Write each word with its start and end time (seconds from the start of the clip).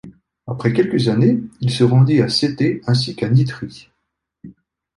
Après 0.47 0.73
quelques 0.73 1.09
années, 1.09 1.39
il 1.59 1.69
se 1.69 1.83
rendit 1.83 2.23
à 2.23 2.27
Scété, 2.27 2.81
ainsi 2.87 3.15
qu'à 3.15 3.29
Nitrie. 3.29 3.91